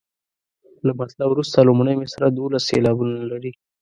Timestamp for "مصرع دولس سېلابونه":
2.01-3.19